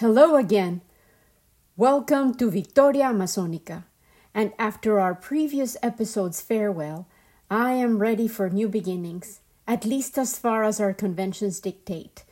Hello 0.00 0.36
again. 0.36 0.82
Welcome 1.74 2.34
to 2.34 2.50
Victoria 2.50 3.04
Amazonica. 3.04 3.84
And 4.34 4.52
after 4.58 5.00
our 5.00 5.14
previous 5.14 5.74
episode's 5.82 6.42
farewell, 6.42 7.08
I 7.50 7.72
am 7.72 7.96
ready 7.96 8.28
for 8.28 8.50
new 8.50 8.68
beginnings, 8.68 9.40
at 9.66 9.86
least 9.86 10.18
as 10.18 10.38
far 10.38 10.64
as 10.64 10.80
our 10.80 10.92
conventions 10.92 11.60
dictate. 11.60 12.24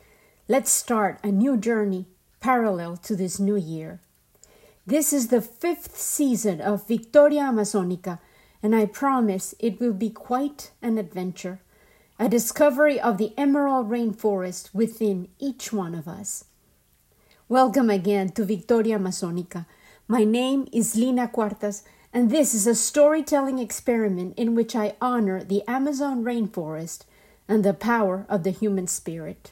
Let's 0.47 0.69
start 0.69 1.19
a 1.23 1.31
new 1.31 1.57
journey 1.57 2.05
parallel 2.39 2.97
to 2.97 3.15
this 3.15 3.39
new 3.39 3.55
year. 3.55 3.99
This 4.85 5.11
is 5.11 5.29
the 5.29 5.41
fifth 5.41 5.97
season 5.97 6.61
of 6.61 6.87
Victoria 6.87 7.45
Amazonica, 7.45 8.19
and 8.61 8.75
I 8.75 8.85
promise 8.85 9.55
it 9.57 9.79
will 9.79 9.93
be 9.93 10.11
quite 10.11 10.69
an 10.83 10.99
adventure, 10.99 11.61
a 12.19 12.29
discovery 12.29 12.99
of 12.99 13.17
the 13.17 13.33
emerald 13.35 13.89
rainforest 13.89 14.71
within 14.71 15.29
each 15.39 15.73
one 15.73 15.95
of 15.95 16.07
us. 16.07 16.45
Welcome 17.47 17.91
again 17.91 18.29
to 18.29 18.43
Victoria 18.43 18.97
Amazonica. 18.97 19.67
My 20.07 20.23
name 20.23 20.67
is 20.73 20.95
Lina 20.95 21.27
Cuartas, 21.27 21.83
and 22.11 22.31
this 22.31 22.55
is 22.55 22.65
a 22.65 22.73
storytelling 22.73 23.59
experiment 23.59 24.33
in 24.35 24.55
which 24.55 24.75
I 24.75 24.95
honor 24.99 25.43
the 25.43 25.61
Amazon 25.67 26.23
rainforest 26.23 27.03
and 27.47 27.63
the 27.63 27.75
power 27.75 28.25
of 28.29 28.41
the 28.41 28.49
human 28.49 28.87
spirit. 28.87 29.51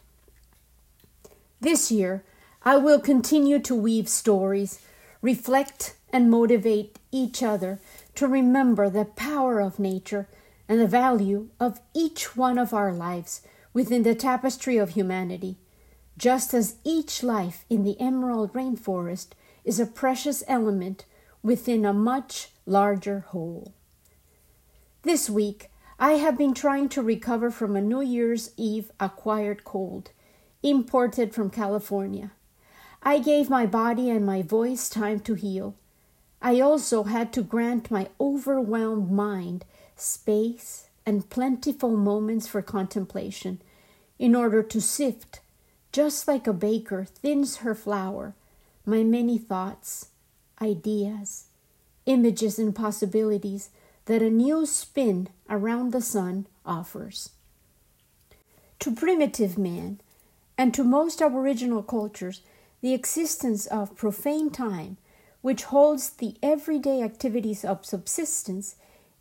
This 1.62 1.92
year, 1.92 2.24
I 2.64 2.78
will 2.78 3.00
continue 3.00 3.60
to 3.60 3.76
weave 3.76 4.10
stories, 4.10 4.80
reflect, 5.22 5.96
and 6.12 6.32
motivate 6.32 6.98
each 7.12 7.44
other 7.44 7.80
to 8.16 8.28
remember 8.28 8.90
the 8.90 9.06
power 9.06 9.60
of 9.60 9.78
nature 9.78 10.28
and 10.68 10.80
the 10.80 10.88
value 10.88 11.50
of 11.60 11.80
each 11.94 12.36
one 12.36 12.58
of 12.58 12.74
our 12.74 12.92
lives 12.92 13.42
within 13.72 14.02
the 14.02 14.16
tapestry 14.16 14.78
of 14.78 14.90
humanity 14.90 15.58
just 16.18 16.54
as 16.54 16.76
each 16.84 17.24
life 17.24 17.66
in 17.70 17.84
the 17.84 18.00
emerald 18.00 18.54
rainforest 18.54 19.30
is 19.64 19.80
a 19.80 19.86
precious 19.86 20.44
element 20.48 21.06
within 21.42 21.86
a 21.86 21.94
much 21.94 22.50
larger 22.66 23.20
whole. 23.20 23.74
This 25.04 25.30
week, 25.30 25.70
I 26.00 26.14
have 26.14 26.38
been 26.38 26.54
trying 26.54 26.90
to 26.90 27.02
recover 27.02 27.52
from 27.52 27.76
a 27.76 27.82
New 27.82 28.02
Year's 28.02 28.52
Eve 28.58 28.92
acquired 29.00 29.64
cold, 29.64 30.12
imported 30.62 31.34
from 31.34 31.50
California. 31.50 32.32
I 33.02 33.20
gave 33.20 33.50
my 33.50 33.66
body 33.66 34.10
and 34.10 34.26
my 34.26 34.42
voice 34.42 34.90
time 34.90 35.20
to 35.22 35.34
heal. 35.34 35.76
I 36.42 36.60
also 36.60 37.04
had 37.04 37.34
to 37.34 37.42
grant 37.42 37.92
my 37.92 38.10
overwhelmed 38.20 39.12
mind 39.12 39.66
space 39.96 40.88
and 41.06 41.30
plentiful 41.30 41.96
moments 41.96 42.48
for 42.48 42.62
contemplation 42.62 43.62
in 44.18 44.36
order 44.36 44.64
to 44.64 44.82
sift 44.82 45.42
just 45.94 46.28
like 46.28 46.48
a 46.48 46.54
baker 46.54 47.06
thins 47.06 47.58
her 47.58 47.76
flour, 47.76 48.34
my 48.86 49.04
many 49.04 49.38
thoughts, 49.38 50.08
ideas, 50.62 51.46
images, 52.08 52.60
and 52.60 52.76
possibilities 52.76 53.70
that 54.06 54.22
a 54.22 54.30
new 54.30 54.66
spin 54.66 55.30
around 55.50 55.92
the 55.92 56.02
sun 56.02 56.48
offers. 56.66 57.30
To 58.80 58.92
primitive 58.92 59.58
man, 59.58 60.02
and 60.58 60.74
to 60.74 60.84
most 60.84 61.22
Aboriginal 61.22 61.84
cultures, 61.84 62.42
the 62.82 62.94
existence 62.94 63.66
of 63.68 63.96
profane 63.96 64.50
time, 64.50 64.98
which 65.42 65.64
holds 65.66 66.10
the 66.10 66.36
everyday 66.42 67.02
activities 67.02 67.64
of 67.64 67.86
subsistence, 67.86 68.76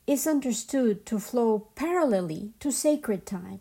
is 0.06 0.27
understood 0.27 1.04
to 1.06 1.19
flow 1.19 1.69
parallelly 1.77 2.50
to 2.60 2.72
sacred 2.72 3.27
time, 3.27 3.60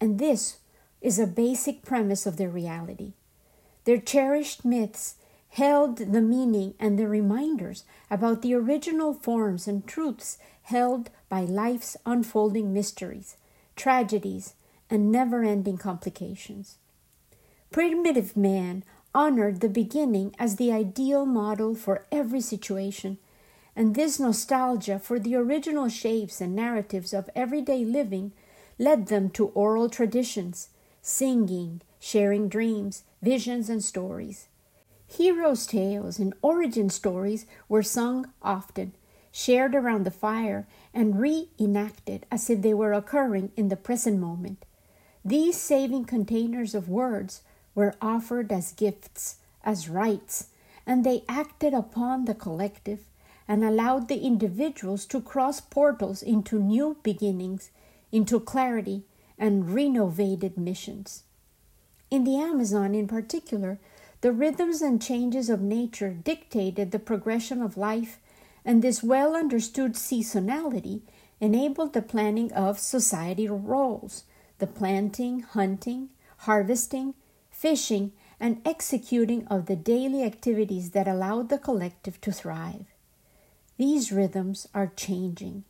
and 0.00 0.18
this 0.18 0.58
is 1.04 1.18
a 1.18 1.26
basic 1.26 1.82
premise 1.82 2.24
of 2.24 2.38
their 2.38 2.48
reality. 2.48 3.12
Their 3.84 3.98
cherished 3.98 4.64
myths 4.64 5.16
held 5.50 5.98
the 5.98 6.22
meaning 6.22 6.72
and 6.80 6.98
the 6.98 7.06
reminders 7.06 7.84
about 8.10 8.40
the 8.40 8.54
original 8.54 9.12
forms 9.12 9.68
and 9.68 9.86
truths 9.86 10.38
held 10.62 11.10
by 11.28 11.42
life's 11.42 11.98
unfolding 12.06 12.72
mysteries, 12.72 13.36
tragedies, 13.76 14.54
and 14.88 15.12
never 15.12 15.44
ending 15.44 15.76
complications. 15.76 16.78
Primitive 17.70 18.34
man 18.34 18.82
honored 19.14 19.60
the 19.60 19.68
beginning 19.68 20.34
as 20.38 20.56
the 20.56 20.72
ideal 20.72 21.26
model 21.26 21.74
for 21.74 22.06
every 22.10 22.40
situation, 22.40 23.18
and 23.76 23.94
this 23.94 24.18
nostalgia 24.18 24.98
for 24.98 25.18
the 25.18 25.34
original 25.34 25.90
shapes 25.90 26.40
and 26.40 26.56
narratives 26.56 27.12
of 27.12 27.28
everyday 27.36 27.84
living 27.84 28.32
led 28.78 29.08
them 29.08 29.28
to 29.28 29.48
oral 29.48 29.90
traditions 29.90 30.70
singing, 31.06 31.82
sharing 32.00 32.48
dreams, 32.48 33.04
visions, 33.20 33.68
and 33.68 33.84
stories. 33.84 34.48
Heroes' 35.06 35.66
tales 35.66 36.18
and 36.18 36.32
origin 36.40 36.88
stories 36.88 37.44
were 37.68 37.82
sung 37.82 38.30
often, 38.40 38.94
shared 39.30 39.74
around 39.74 40.04
the 40.04 40.10
fire, 40.10 40.66
and 40.94 41.20
reenacted 41.20 42.24
as 42.30 42.48
if 42.48 42.62
they 42.62 42.72
were 42.72 42.94
occurring 42.94 43.52
in 43.54 43.68
the 43.68 43.76
present 43.76 44.18
moment. 44.18 44.64
These 45.22 45.58
saving 45.58 46.06
containers 46.06 46.74
of 46.74 46.88
words 46.88 47.42
were 47.74 47.94
offered 48.00 48.50
as 48.50 48.72
gifts, 48.72 49.36
as 49.62 49.90
rites, 49.90 50.48
and 50.86 51.04
they 51.04 51.22
acted 51.28 51.74
upon 51.74 52.24
the 52.24 52.34
collective 52.34 53.00
and 53.46 53.62
allowed 53.62 54.08
the 54.08 54.20
individuals 54.20 55.04
to 55.04 55.20
cross 55.20 55.60
portals 55.60 56.22
into 56.22 56.58
new 56.58 56.96
beginnings, 57.02 57.70
into 58.10 58.40
clarity, 58.40 59.04
and 59.38 59.74
renovated 59.74 60.56
missions. 60.56 61.24
In 62.10 62.24
the 62.24 62.36
Amazon, 62.36 62.94
in 62.94 63.08
particular, 63.08 63.78
the 64.20 64.32
rhythms 64.32 64.80
and 64.80 65.02
changes 65.02 65.50
of 65.50 65.60
nature 65.60 66.10
dictated 66.10 66.90
the 66.90 66.98
progression 66.98 67.60
of 67.60 67.76
life, 67.76 68.18
and 68.64 68.82
this 68.82 69.02
well 69.02 69.34
understood 69.34 69.94
seasonality 69.94 71.02
enabled 71.40 71.92
the 71.92 72.02
planning 72.02 72.52
of 72.52 72.78
societal 72.78 73.58
roles 73.58 74.24
the 74.58 74.66
planting, 74.66 75.40
hunting, 75.40 76.08
harvesting, 76.38 77.14
fishing, 77.50 78.12
and 78.38 78.62
executing 78.64 79.46
of 79.48 79.66
the 79.66 79.76
daily 79.76 80.22
activities 80.22 80.90
that 80.90 81.08
allowed 81.08 81.48
the 81.48 81.58
collective 81.58 82.20
to 82.20 82.32
thrive. 82.32 82.86
These 83.76 84.12
rhythms 84.12 84.68
are 84.72 84.92
changing. 84.96 85.64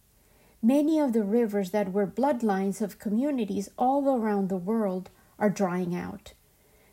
Many 0.64 0.98
of 0.98 1.12
the 1.12 1.24
rivers 1.24 1.72
that 1.72 1.92
were 1.92 2.06
bloodlines 2.06 2.80
of 2.80 2.98
communities 2.98 3.68
all 3.76 4.16
around 4.16 4.48
the 4.48 4.56
world 4.56 5.10
are 5.38 5.50
drying 5.50 5.94
out. 5.94 6.32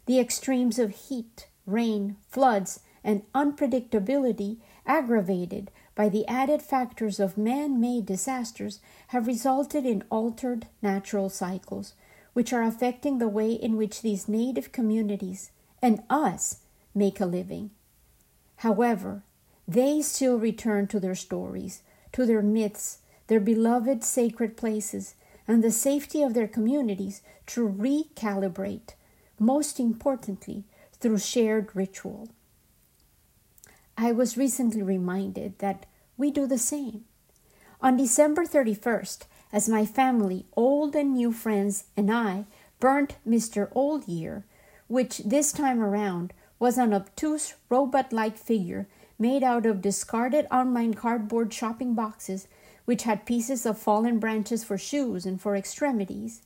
The 0.08 0.20
extremes 0.20 0.78
of 0.78 0.92
heat, 0.92 1.48
rain, 1.66 2.18
floods, 2.28 2.82
and 3.02 3.22
unpredictability, 3.34 4.58
aggravated 4.86 5.72
by 5.96 6.10
the 6.10 6.28
added 6.28 6.62
factors 6.62 7.18
of 7.18 7.38
man 7.38 7.80
made 7.80 8.06
disasters, 8.06 8.82
have 9.08 9.26
resulted 9.26 9.86
in 9.86 10.04
altered 10.10 10.68
natural 10.82 11.30
cycles, 11.30 11.94
which 12.34 12.52
are 12.52 12.64
affecting 12.64 13.20
the 13.20 13.30
way 13.30 13.54
in 13.54 13.78
which 13.78 14.02
these 14.02 14.28
native 14.28 14.74
communities 14.74 15.52
and 15.82 16.04
us 16.10 16.58
make 16.94 17.22
a 17.22 17.26
living. 17.26 17.72
However, 18.58 19.24
they 19.66 20.02
still 20.02 20.38
return 20.38 20.88
to 20.88 21.00
their 21.00 21.16
stories, 21.16 21.84
to 22.12 22.26
their 22.26 22.42
myths, 22.42 22.98
their 23.28 23.40
beloved 23.40 24.04
sacred 24.04 24.58
places, 24.58 25.16
and 25.48 25.64
the 25.64 25.72
safety 25.72 26.22
of 26.22 26.34
their 26.34 26.48
communities 26.48 27.22
to 27.48 27.68
recalibrate, 27.68 28.94
most 29.40 29.80
importantly, 29.80 30.64
through 30.94 31.18
shared 31.18 31.76
ritual. 31.76 32.30
I 33.98 34.12
was 34.12 34.38
recently 34.38 34.82
reminded 34.82 35.60
that 35.60 35.86
we 36.18 36.32
do 36.32 36.48
the 36.48 36.58
same. 36.58 37.06
On 37.82 37.98
December 37.98 38.46
31st, 38.46 39.26
as 39.52 39.68
my 39.68 39.86
family, 39.86 40.46
old 40.56 40.96
and 40.96 41.14
new 41.14 41.32
friends, 41.32 41.86
and 41.98 42.12
I 42.12 42.46
burnt 42.80 43.16
Mr. 43.28 43.70
Old 43.74 44.08
Year, 44.08 44.46
which 44.88 45.20
this 45.20 45.52
time 45.52 45.82
around 45.82 46.34
was 46.60 46.78
an 46.78 46.94
obtuse 46.94 47.56
robot 47.70 48.14
like 48.14 48.38
figure 48.38 48.88
made 49.18 49.44
out 49.44 49.66
of 49.66 49.82
discarded 49.82 50.48
online 50.52 50.94
cardboard 50.94 51.54
shopping 51.54 51.94
boxes 51.94 52.48
which 52.92 53.04
had 53.04 53.26
pieces 53.26 53.66
of 53.66 53.78
fallen 53.78 54.20
branches 54.20 54.66
for 54.66 54.78
shoes 54.78 55.26
and 55.26 55.40
for 55.40 55.56
extremities. 55.56 56.42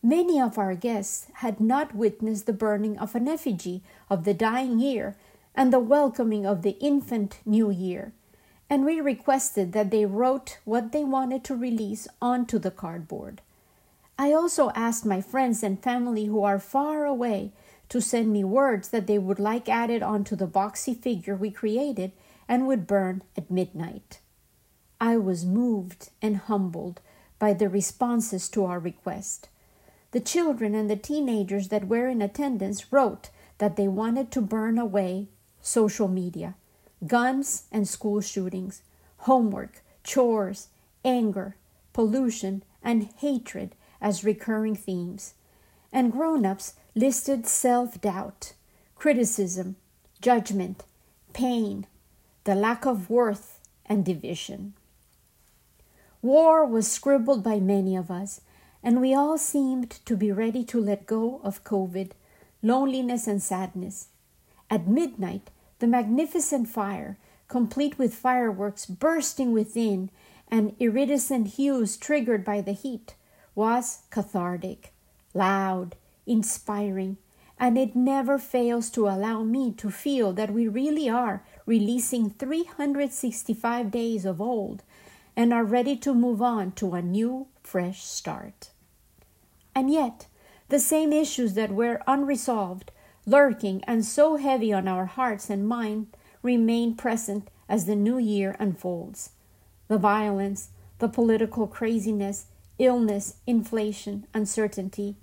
Many 0.00 0.40
of 0.40 0.56
our 0.56 0.76
guests 0.76 1.26
had 1.42 1.58
not 1.60 1.96
witnessed 1.96 2.46
the 2.46 2.52
burning 2.52 2.96
of 2.96 3.16
an 3.16 3.26
effigy 3.26 3.82
of 4.08 4.22
the 4.22 4.32
dying 4.32 4.78
year 4.78 5.16
and 5.52 5.72
the 5.72 5.80
welcoming 5.80 6.46
of 6.46 6.62
the 6.62 6.78
infant 6.78 7.40
new 7.44 7.72
year, 7.72 8.12
and 8.70 8.84
we 8.84 9.00
requested 9.00 9.72
that 9.72 9.90
they 9.90 10.06
wrote 10.06 10.58
what 10.64 10.92
they 10.92 11.02
wanted 11.02 11.42
to 11.42 11.56
release 11.56 12.06
onto 12.22 12.60
the 12.60 12.70
cardboard. 12.70 13.42
I 14.16 14.32
also 14.32 14.70
asked 14.76 15.04
my 15.04 15.20
friends 15.20 15.60
and 15.64 15.82
family 15.82 16.26
who 16.26 16.44
are 16.44 16.60
far 16.60 17.04
away 17.04 17.50
to 17.88 18.00
send 18.00 18.32
me 18.32 18.44
words 18.44 18.90
that 18.90 19.08
they 19.08 19.18
would 19.18 19.40
like 19.40 19.68
added 19.68 20.04
onto 20.04 20.36
the 20.36 20.46
boxy 20.46 20.96
figure 20.96 21.34
we 21.34 21.50
created 21.50 22.12
and 22.46 22.68
would 22.68 22.86
burn 22.86 23.24
at 23.36 23.50
midnight. 23.50 24.20
I 25.02 25.16
was 25.16 25.46
moved 25.46 26.10
and 26.20 26.36
humbled 26.36 27.00
by 27.38 27.54
the 27.54 27.70
responses 27.70 28.50
to 28.50 28.66
our 28.66 28.78
request. 28.78 29.48
The 30.10 30.20
children 30.20 30.74
and 30.74 30.90
the 30.90 30.96
teenagers 30.96 31.68
that 31.68 31.88
were 31.88 32.08
in 32.08 32.20
attendance 32.20 32.92
wrote 32.92 33.30
that 33.58 33.76
they 33.76 33.88
wanted 33.88 34.30
to 34.32 34.42
burn 34.42 34.78
away 34.78 35.28
social 35.62 36.06
media, 36.06 36.54
guns 37.06 37.64
and 37.72 37.88
school 37.88 38.20
shootings, 38.20 38.82
homework, 39.18 39.82
chores, 40.04 40.68
anger, 41.02 41.56
pollution, 41.94 42.62
and 42.82 43.08
hatred 43.18 43.74
as 44.02 44.22
recurring 44.24 44.74
themes. 44.74 45.32
And 45.92 46.12
grown 46.12 46.44
ups 46.44 46.74
listed 46.94 47.46
self 47.46 48.00
doubt, 48.00 48.52
criticism, 48.96 49.76
judgment, 50.20 50.84
pain, 51.32 51.86
the 52.44 52.54
lack 52.54 52.84
of 52.84 53.08
worth, 53.08 53.60
and 53.86 54.04
division. 54.04 54.74
War 56.22 56.66
was 56.66 56.90
scribbled 56.90 57.42
by 57.42 57.60
many 57.60 57.96
of 57.96 58.10
us, 58.10 58.42
and 58.82 59.00
we 59.00 59.14
all 59.14 59.38
seemed 59.38 59.90
to 60.04 60.16
be 60.16 60.30
ready 60.30 60.64
to 60.64 60.80
let 60.80 61.06
go 61.06 61.40
of 61.42 61.64
COVID, 61.64 62.10
loneliness, 62.62 63.26
and 63.26 63.42
sadness. 63.42 64.08
At 64.68 64.86
midnight, 64.86 65.50
the 65.78 65.86
magnificent 65.86 66.68
fire, 66.68 67.16
complete 67.48 67.98
with 67.98 68.14
fireworks 68.14 68.84
bursting 68.84 69.52
within 69.52 70.10
and 70.48 70.76
iridescent 70.78 71.54
hues 71.54 71.96
triggered 71.96 72.44
by 72.44 72.60
the 72.60 72.72
heat, 72.72 73.14
was 73.54 74.02
cathartic, 74.10 74.92
loud, 75.32 75.96
inspiring, 76.26 77.16
and 77.58 77.78
it 77.78 77.96
never 77.96 78.38
fails 78.38 78.90
to 78.90 79.08
allow 79.08 79.42
me 79.42 79.72
to 79.72 79.90
feel 79.90 80.32
that 80.34 80.52
we 80.52 80.68
really 80.68 81.08
are 81.08 81.42
releasing 81.64 82.30
365 82.30 83.90
days 83.90 84.24
of 84.24 84.40
old 84.40 84.82
and 85.40 85.54
are 85.54 85.64
ready 85.64 85.96
to 85.96 86.12
move 86.12 86.42
on 86.42 86.70
to 86.70 86.92
a 86.92 87.00
new, 87.00 87.46
fresh 87.62 88.04
start. 88.04 88.68
And 89.74 89.90
yet, 89.90 90.26
the 90.68 90.78
same 90.78 91.14
issues 91.14 91.54
that 91.54 91.70
were 91.70 92.02
unresolved, 92.06 92.90
lurking, 93.24 93.82
and 93.84 94.04
so 94.04 94.36
heavy 94.36 94.70
on 94.70 94.86
our 94.86 95.06
hearts 95.06 95.48
and 95.48 95.66
mind 95.66 96.08
remain 96.42 96.94
present 96.94 97.48
as 97.70 97.86
the 97.86 97.96
new 97.96 98.18
year 98.18 98.54
unfolds. 98.58 99.30
The 99.88 99.96
violence, 99.96 100.68
the 100.98 101.08
political 101.08 101.66
craziness, 101.66 102.44
illness, 102.78 103.36
inflation, 103.46 104.26
uncertainty, 104.34 105.16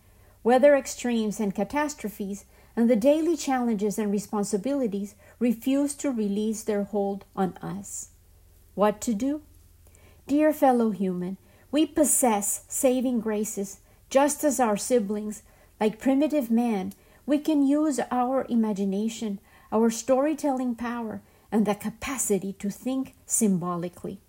weather 0.43 0.75
extremes 0.75 1.39
and 1.39 1.53
catastrophes, 1.53 2.45
and 2.75 2.89
the 2.89 2.95
daily 2.95 3.37
challenges 3.37 3.99
and 3.99 4.11
responsibilities 4.11 5.13
refuse 5.37 5.93
to 5.93 6.09
release 6.09 6.63
their 6.63 6.85
hold 6.85 7.23
on 7.35 7.55
us. 7.57 8.09
What 8.73 8.99
to 9.01 9.13
do? 9.13 9.43
Dear 10.27 10.51
fellow 10.51 10.89
human, 10.89 11.37
we 11.71 11.85
possess 11.85 12.65
saving 12.67 13.21
graces 13.21 13.79
just 14.09 14.43
as 14.43 14.59
our 14.59 14.75
siblings, 14.75 15.41
like 15.79 15.99
primitive 15.99 16.51
man, 16.51 16.91
we 17.25 17.39
can 17.39 17.65
use 17.65 17.99
our 18.11 18.45
imagination, 18.49 19.39
our 19.71 19.89
storytelling 19.89 20.75
power, 20.75 21.21
and 21.49 21.65
the 21.65 21.75
capacity 21.75 22.51
to 22.59 22.69
think 22.69 23.15
symbolically. 23.25 24.19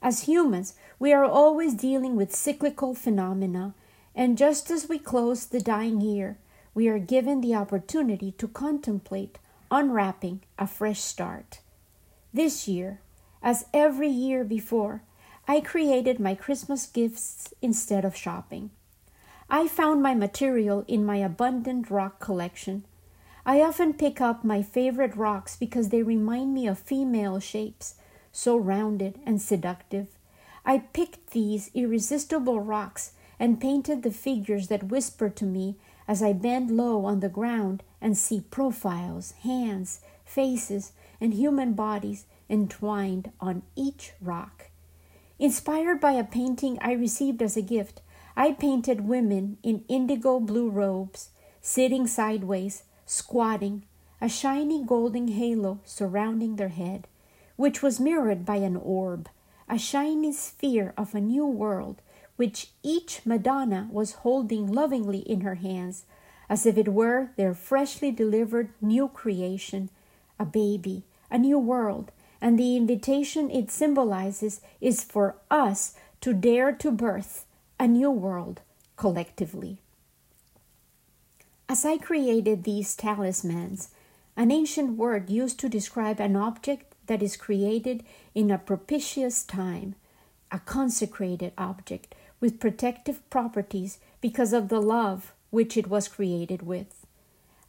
As 0.00 0.28
humans, 0.28 0.74
we 1.00 1.12
are 1.12 1.24
always 1.24 1.74
dealing 1.74 2.14
with 2.14 2.34
cyclical 2.34 2.94
phenomena, 2.94 3.74
and 4.14 4.38
just 4.38 4.70
as 4.70 4.88
we 4.88 5.00
close 5.00 5.46
the 5.46 5.60
dying 5.60 6.00
year, 6.00 6.38
we 6.74 6.86
are 6.86 7.00
given 7.00 7.40
the 7.40 7.56
opportunity 7.56 8.30
to 8.32 8.46
contemplate 8.46 9.38
unwrapping 9.68 10.42
a 10.60 10.68
fresh 10.68 11.00
start. 11.00 11.58
This 12.32 12.68
year, 12.68 13.00
as 13.42 13.66
every 13.74 14.08
year 14.08 14.44
before, 14.44 15.02
I 15.46 15.60
created 15.60 16.18
my 16.18 16.34
Christmas 16.34 16.86
gifts 16.86 17.52
instead 17.60 18.06
of 18.06 18.16
shopping. 18.16 18.70
I 19.50 19.68
found 19.68 20.02
my 20.02 20.14
material 20.14 20.86
in 20.88 21.04
my 21.04 21.16
abundant 21.16 21.90
rock 21.90 22.18
collection. 22.18 22.86
I 23.44 23.60
often 23.60 23.92
pick 23.92 24.22
up 24.22 24.42
my 24.42 24.62
favorite 24.62 25.14
rocks 25.14 25.54
because 25.54 25.90
they 25.90 26.02
remind 26.02 26.54
me 26.54 26.66
of 26.66 26.78
female 26.78 27.40
shapes, 27.40 27.96
so 28.32 28.56
rounded 28.56 29.18
and 29.26 29.40
seductive. 29.40 30.06
I 30.64 30.78
picked 30.78 31.32
these 31.32 31.70
irresistible 31.74 32.60
rocks 32.60 33.12
and 33.38 33.60
painted 33.60 34.02
the 34.02 34.10
figures 34.10 34.68
that 34.68 34.84
whisper 34.84 35.28
to 35.28 35.44
me 35.44 35.76
as 36.08 36.22
I 36.22 36.32
bend 36.32 36.74
low 36.74 37.04
on 37.04 37.20
the 37.20 37.28
ground 37.28 37.82
and 38.00 38.16
see 38.16 38.40
profiles, 38.40 39.32
hands, 39.42 40.00
faces, 40.24 40.92
and 41.20 41.34
human 41.34 41.74
bodies 41.74 42.24
entwined 42.48 43.30
on 43.40 43.62
each 43.76 44.12
rock. 44.22 44.70
Inspired 45.38 46.00
by 46.00 46.12
a 46.12 46.22
painting 46.22 46.78
I 46.80 46.92
received 46.92 47.42
as 47.42 47.56
a 47.56 47.62
gift, 47.62 48.00
I 48.36 48.52
painted 48.52 49.08
women 49.08 49.58
in 49.62 49.84
indigo 49.88 50.38
blue 50.38 50.70
robes, 50.70 51.30
sitting 51.60 52.06
sideways, 52.06 52.84
squatting, 53.04 53.84
a 54.20 54.28
shiny 54.28 54.84
golden 54.84 55.28
halo 55.28 55.80
surrounding 55.84 56.56
their 56.56 56.68
head, 56.68 57.08
which 57.56 57.82
was 57.82 57.98
mirrored 57.98 58.44
by 58.44 58.56
an 58.56 58.76
orb, 58.76 59.28
a 59.68 59.76
shiny 59.76 60.32
sphere 60.32 60.94
of 60.96 61.14
a 61.14 61.20
new 61.20 61.46
world, 61.46 62.00
which 62.36 62.70
each 62.82 63.26
Madonna 63.26 63.88
was 63.90 64.22
holding 64.22 64.72
lovingly 64.72 65.18
in 65.20 65.40
her 65.40 65.56
hands, 65.56 66.04
as 66.48 66.64
if 66.64 66.78
it 66.78 66.88
were 66.88 67.30
their 67.36 67.54
freshly 67.54 68.12
delivered 68.12 68.70
new 68.80 69.08
creation, 69.08 69.90
a 70.38 70.44
baby, 70.44 71.02
a 71.30 71.38
new 71.38 71.58
world, 71.58 72.12
and 72.44 72.58
the 72.58 72.76
invitation 72.76 73.50
it 73.50 73.70
symbolizes 73.70 74.60
is 74.78 75.02
for 75.02 75.34
us 75.50 75.94
to 76.20 76.34
dare 76.34 76.72
to 76.72 76.90
birth 76.90 77.46
a 77.80 77.88
new 77.88 78.10
world 78.10 78.60
collectively. 78.96 79.78
As 81.70 81.86
I 81.86 81.96
created 81.96 82.64
these 82.64 82.94
talismans, 82.94 83.88
an 84.36 84.50
ancient 84.50 84.98
word 84.98 85.30
used 85.30 85.58
to 85.60 85.70
describe 85.70 86.20
an 86.20 86.36
object 86.36 86.94
that 87.06 87.22
is 87.22 87.38
created 87.38 88.04
in 88.34 88.50
a 88.50 88.58
propitious 88.58 89.42
time, 89.42 89.94
a 90.52 90.58
consecrated 90.58 91.54
object 91.56 92.14
with 92.40 92.60
protective 92.60 93.18
properties 93.30 93.98
because 94.20 94.52
of 94.52 94.68
the 94.68 94.82
love 94.82 95.32
which 95.48 95.78
it 95.78 95.86
was 95.86 96.08
created 96.08 96.60
with. 96.60 97.06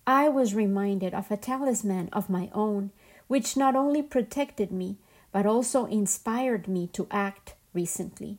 I 0.06 0.28
was 0.28 0.54
reminded 0.54 1.14
of 1.14 1.32
a 1.32 1.38
talisman 1.38 2.10
of 2.12 2.30
my 2.30 2.50
own 2.54 2.92
which 3.28 3.58
not 3.58 3.76
only 3.76 4.02
protected 4.02 4.72
me, 4.72 4.98
but 5.32 5.46
also 5.46 5.86
inspired 5.86 6.68
me 6.68 6.88
to 6.88 7.08
act 7.12 7.56
recently. 7.74 8.38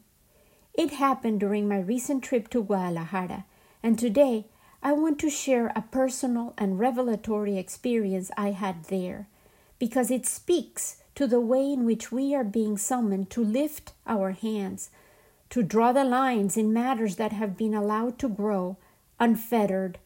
It 0.75 0.93
happened 0.93 1.41
during 1.41 1.69
my 1.69 1.79
recent 1.79 2.23
trip 2.23 2.49
to 2.51 2.63
Guadalajara, 2.63 3.45
and 3.83 3.99
today 3.99 4.47
I 4.83 4.93
want 4.93 5.19
to 5.21 5.31
share 5.31 5.73
a 5.75 5.83
personal 5.83 6.55
and 6.57 6.79
revelatory 6.79 7.59
experience 7.59 8.31
I 8.37 8.53
had 8.53 8.85
there, 8.85 9.27
because 9.79 10.11
it 10.11 10.27
speaks 10.27 11.03
to 11.15 11.27
the 11.27 11.41
way 11.41 11.73
in 11.73 11.85
which 11.85 12.13
we 12.13 12.35
are 12.35 12.45
being 12.45 12.77
summoned 12.77 13.31
to 13.31 13.43
lift 13.43 13.93
our 14.07 14.33
hands, 14.33 14.91
to 15.51 15.63
draw 15.63 15.93
the 15.93 16.05
lines 16.05 16.57
in 16.57 16.73
matters 16.73 17.17
that 17.17 17.33
have 17.33 17.57
been 17.57 17.75
allowed 17.75 18.19
to 18.19 18.29
grow 18.29 18.77
unfettered 19.19 19.99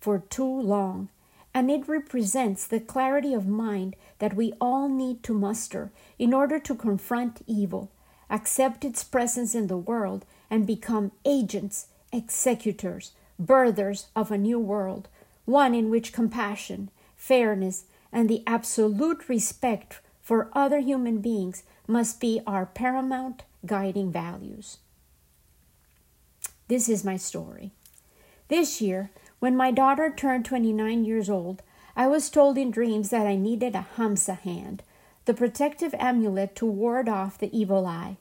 for 0.00 0.18
too 0.18 0.60
long 0.60 1.08
and 1.54 1.70
it 1.70 1.88
represents 1.88 2.66
the 2.66 2.80
clarity 2.80 3.34
of 3.34 3.46
mind 3.46 3.96
that 4.18 4.34
we 4.34 4.54
all 4.60 4.88
need 4.88 5.22
to 5.22 5.34
muster 5.34 5.90
in 6.18 6.32
order 6.32 6.58
to 6.58 6.74
confront 6.74 7.42
evil, 7.46 7.90
accept 8.30 8.84
its 8.84 9.04
presence 9.04 9.54
in 9.54 9.66
the 9.66 9.76
world, 9.76 10.24
and 10.50 10.66
become 10.66 11.12
agents, 11.24 11.86
executors, 12.12 13.12
birthers 13.40 14.06
of 14.14 14.30
a 14.30 14.38
new 14.38 14.58
world, 14.58 15.08
one 15.44 15.74
in 15.74 15.90
which 15.90 16.12
compassion, 16.12 16.90
fairness, 17.16 17.84
and 18.12 18.28
the 18.28 18.42
absolute 18.46 19.28
respect 19.28 20.00
for 20.20 20.50
other 20.52 20.78
human 20.78 21.18
beings 21.18 21.64
must 21.86 22.20
be 22.20 22.40
our 22.46 22.66
paramount 22.66 23.42
guiding 23.66 24.12
values. 24.12 24.78
This 26.68 26.88
is 26.88 27.04
my 27.04 27.16
story. 27.16 27.72
This 28.48 28.80
year, 28.80 29.10
when 29.42 29.56
my 29.56 29.72
daughter 29.72 30.08
turned 30.08 30.44
29 30.44 31.04
years 31.04 31.28
old, 31.28 31.64
I 31.96 32.06
was 32.06 32.30
told 32.30 32.56
in 32.56 32.70
dreams 32.70 33.10
that 33.10 33.26
I 33.26 33.34
needed 33.34 33.74
a 33.74 33.88
Hamsa 33.96 34.38
hand, 34.38 34.84
the 35.24 35.34
protective 35.34 35.96
amulet 35.98 36.54
to 36.54 36.64
ward 36.64 37.08
off 37.08 37.38
the 37.38 37.50
evil 37.50 37.84
eye. 37.84 38.18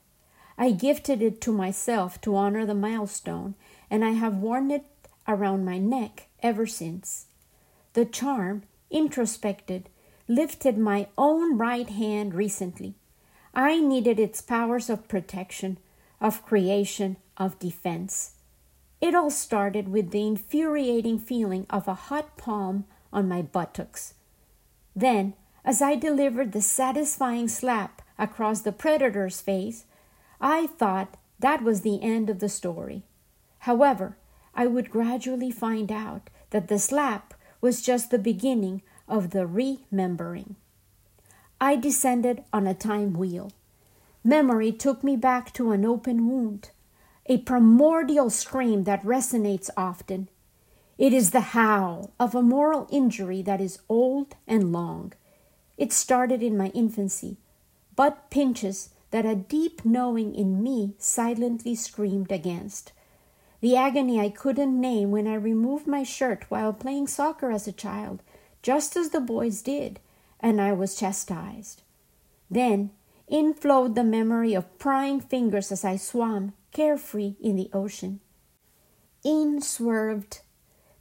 I 0.58 0.72
gifted 0.72 1.22
it 1.22 1.40
to 1.42 1.52
myself 1.52 2.20
to 2.22 2.36
honor 2.36 2.66
the 2.66 2.74
milestone, 2.74 3.54
and 3.88 4.04
I 4.04 4.14
have 4.14 4.38
worn 4.38 4.72
it 4.72 4.86
around 5.28 5.64
my 5.64 5.78
neck 5.78 6.26
ever 6.42 6.66
since. 6.66 7.28
The 7.94 8.06
charm, 8.06 8.64
introspected, 8.90 9.90
lifted 10.28 10.76
my 10.76 11.06
own 11.20 11.56
right 11.56 11.88
hand 11.88 12.34
recently. 12.34 12.96
I 13.54 13.80
needed 13.80 14.20
its 14.20 14.42
powers 14.42 14.90
of 14.90 15.08
protection, 15.08 15.78
of 16.20 16.44
creation, 16.44 17.18
of 17.38 17.60
defense. 17.60 18.32
It 19.02 19.16
all 19.16 19.32
started 19.32 19.88
with 19.88 20.12
the 20.12 20.26
infuriating 20.26 21.18
feeling 21.18 21.66
of 21.70 21.88
a 21.88 21.96
hot 21.96 22.38
palm 22.38 22.86
on 23.12 23.28
my 23.28 23.42
buttocks. 23.42 24.14
Then, 24.96 25.34
as 25.66 25.82
I 25.82 25.96
delivered 25.96 26.52
the 26.52 26.62
satisfying 26.62 27.48
slap 27.48 28.04
across 28.20 28.62
the 28.62 28.72
predator's 28.72 29.42
face, 29.42 29.86
I 30.40 30.68
thought 30.68 31.18
that 31.40 31.64
was 31.64 31.82
the 31.82 32.02
end 32.02 32.30
of 32.30 32.40
the 32.40 32.50
story. 32.50 33.04
However, 33.60 34.18
I 34.54 34.68
would 34.68 34.92
gradually 34.92 35.52
find 35.52 35.92
out 35.92 36.30
that 36.52 36.68
the 36.68 36.80
slap 36.80 37.34
was 37.60 37.82
just 37.82 38.12
the 38.12 38.20
beginning 38.20 38.82
of 39.08 39.32
the 39.32 39.48
remembering. 39.48 40.56
I 41.60 41.76
descended 41.76 42.44
on 42.54 42.68
a 42.68 42.74
time 42.74 43.14
wheel. 43.14 43.52
Memory 44.24 44.72
took 44.72 45.04
me 45.04 45.16
back 45.16 45.54
to 45.54 45.72
an 45.72 45.86
open 45.86 46.28
wound, 46.28 46.70
a 47.26 47.38
primordial 47.40 48.30
scream 48.30 48.84
that 48.86 49.04
resonates 49.04 49.70
often. 49.78 50.28
It 50.98 51.14
is 51.14 51.32
the 51.32 51.56
howl 51.56 52.12
of 52.20 52.36
a 52.36 52.42
moral 52.42 52.88
injury 52.92 53.42
that 53.44 53.62
is 53.62 53.80
old 53.90 54.36
and 54.48 54.72
long. 54.72 55.14
It 55.78 55.94
started 55.94 56.44
in 56.44 56.58
my 56.58 56.68
infancy, 56.68 57.38
but 57.96 58.30
pinches 58.30 58.90
that 59.12 59.26
a 59.26 59.36
deep 59.36 59.84
knowing 59.84 60.34
in 60.34 60.64
me 60.64 60.94
silently 60.98 61.76
screamed 61.76 62.32
against. 62.32 62.92
The 63.60 63.76
agony 63.76 64.20
I 64.20 64.30
couldn't 64.30 64.80
name 64.80 65.12
when 65.12 65.28
I 65.28 65.36
removed 65.36 65.86
my 65.86 66.04
shirt 66.04 66.46
while 66.50 66.74
playing 66.74 67.08
soccer 67.08 67.52
as 67.52 67.68
a 67.68 67.72
child, 67.72 68.24
just 68.62 68.96
as 68.96 69.10
the 69.10 69.20
boys 69.20 69.62
did, 69.62 70.00
and 70.40 70.60
I 70.60 70.74
was 70.74 70.96
chastised. 70.96 71.84
Then 72.50 72.92
in 73.28 73.54
flowed 73.54 73.96
the 73.96 74.04
memory 74.04 74.54
of 74.54 74.78
prying 74.78 75.22
fingers 75.22 75.72
as 75.72 75.86
I 75.86 75.96
swam, 75.96 76.54
carefree, 76.72 77.36
in 77.42 77.56
the 77.56 77.70
ocean. 77.74 78.20
In 79.24 79.62
swerved 79.62 80.42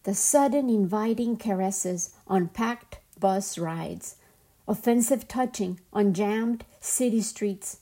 the 0.04 0.14
sudden 0.14 0.70
inviting 0.70 1.36
caresses 1.36 2.14
on 2.26 2.48
packed 2.48 2.98
bus 3.18 3.58
rides, 3.58 4.16
offensive 4.66 5.28
touching 5.28 5.78
on 5.92 6.14
jammed 6.14 6.64
city 6.80 7.20
streets, 7.20 7.78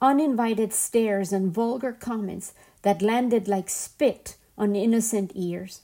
uninvited 0.00 0.72
stares 0.72 1.32
and 1.32 1.52
vulgar 1.52 1.92
comments 1.92 2.52
that 2.82 3.00
landed 3.00 3.48
like 3.48 3.70
spit 3.70 4.36
on 4.58 4.76
innocent 4.76 5.32
ears. 5.34 5.80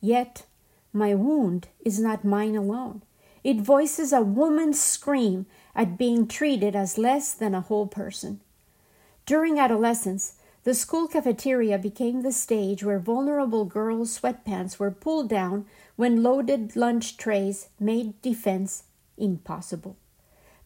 Yet 0.00 0.44
my 0.92 1.14
wound 1.14 1.68
is 1.84 1.98
not 1.98 2.24
mine 2.24 2.54
alone. 2.54 3.02
It 3.42 3.60
voices 3.60 4.12
a 4.12 4.22
woman's 4.22 4.80
scream 4.80 5.46
at 5.74 5.98
being 5.98 6.28
treated 6.28 6.76
as 6.76 6.96
less 6.98 7.32
than 7.32 7.54
a 7.54 7.60
whole 7.60 7.88
person. 7.88 8.40
During 9.26 9.58
adolescence, 9.58 10.34
the 10.64 10.74
school 10.74 11.08
cafeteria 11.08 11.76
became 11.76 12.22
the 12.22 12.32
stage 12.32 12.84
where 12.84 12.98
vulnerable 12.98 13.64
girls' 13.64 14.20
sweatpants 14.20 14.78
were 14.78 14.90
pulled 14.90 15.28
down 15.28 15.66
when 15.96 16.22
loaded 16.22 16.76
lunch 16.76 17.16
trays 17.16 17.68
made 17.80 18.20
defense 18.22 18.84
impossible. 19.16 19.96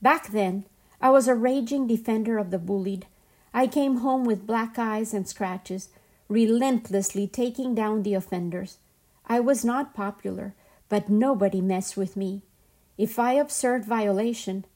Back 0.02 0.28
then, 0.28 0.66
I 1.00 1.10
was 1.10 1.28
a 1.28 1.34
raging 1.34 1.86
defender 1.86 2.36
of 2.36 2.50
the 2.50 2.58
bullied. 2.58 3.06
I 3.54 3.66
came 3.66 3.98
home 3.98 4.24
with 4.24 4.46
black 4.46 4.78
eyes 4.78 5.14
and 5.14 5.26
scratches, 5.26 5.88
relentlessly 6.28 7.26
taking 7.26 7.74
down 7.74 8.02
the 8.02 8.14
offenders. 8.14 8.78
I 9.26 9.40
was 9.40 9.64
not 9.64 9.94
popular, 9.94 10.54
but 10.88 11.08
nobody 11.08 11.60
messed 11.60 11.96
with 11.96 12.16
me. 12.16 12.42
If 12.98 13.18
I 13.18 13.32
observed 13.32 13.84
violation, 13.86 14.66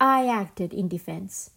I 0.00 0.28
acted 0.28 0.72
in 0.72 0.88
defense. 0.88 1.50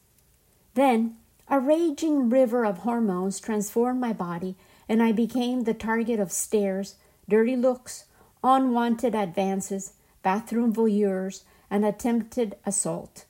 Then, 0.74 1.18
a 1.52 1.60
raging 1.60 2.30
river 2.30 2.66
of 2.66 2.80
hormones 2.80 3.38
transformed 3.42 4.00
my 4.00 4.14
body, 4.14 4.56
and 4.88 5.04
I 5.04 5.12
became 5.12 5.64
the 5.64 5.74
target 5.74 6.18
of 6.18 6.32
stares, 6.32 6.96
dirty 7.28 7.58
looks, 7.58 8.06
unwanted 8.42 9.14
advances, 9.14 9.92
bathroom 10.24 10.74
voyeurs, 10.74 11.44
and 11.70 11.84
attempted 11.84 12.56
assault. 12.66 13.26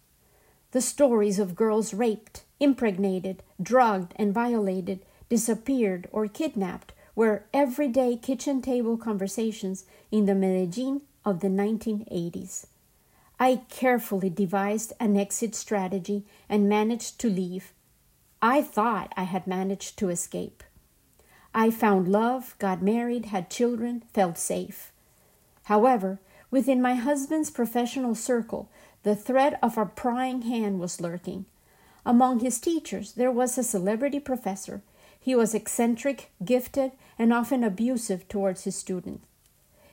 The 0.70 0.82
stories 0.82 1.40
of 1.40 1.56
girls 1.56 1.96
raped, 1.96 2.44
impregnated, 2.60 3.42
drugged, 3.60 4.14
and 4.18 4.32
violated, 4.32 5.00
disappeared, 5.28 6.08
or 6.12 6.28
kidnapped 6.28 6.94
were 7.16 7.46
everyday 7.52 8.18
kitchen 8.18 8.62
table 8.62 8.98
conversations 8.98 9.86
in 10.12 10.28
the 10.28 10.36
Medellin 10.36 11.02
of 11.26 11.40
the 11.40 11.48
1980s. 11.48 12.68
I 13.40 13.64
carefully 13.70 14.30
devised 14.30 14.94
an 15.00 15.18
exit 15.18 15.56
strategy 15.56 16.24
and 16.48 16.70
managed 16.70 17.20
to 17.22 17.28
leave. 17.28 17.74
I 18.42 18.62
thought 18.62 19.14
I 19.16 19.24
had 19.24 19.46
managed 19.46 19.98
to 20.00 20.10
escape. 20.10 20.64
I 21.54 21.70
found 21.70 22.08
love, 22.08 22.56
got 22.60 22.82
married, 22.82 23.26
had 23.26 23.50
children, 23.50 24.04
felt 24.14 24.38
safe. 24.38 24.92
However, 25.66 26.20
within 26.50 26.82
my 26.82 26.96
husband's 26.96 27.52
professional 27.52 28.16
circle, 28.16 28.70
the 29.04 29.16
threat 29.16 29.60
of 29.62 29.78
a 29.78 29.86
prying 29.86 30.44
hand 30.44 30.80
was 30.80 31.02
lurking. 31.02 31.46
Among 32.06 32.40
his 32.40 32.60
teachers, 32.60 33.14
there 33.14 33.32
was 33.32 33.58
a 33.58 33.64
celebrity 33.64 34.20
professor. 34.20 34.82
He 35.20 35.36
was 35.36 35.54
eccentric, 35.54 36.32
gifted, 36.44 36.94
and 37.20 37.32
often 37.32 37.64
abusive 37.64 38.28
towards 38.28 38.64
his 38.64 38.76
students. 38.76 39.26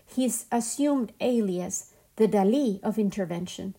His 0.07 0.47
assumed 0.51 1.13
alias 1.21 1.93
the 2.17 2.27
Dali 2.27 2.83
of 2.83 2.99
intervention. 2.99 3.75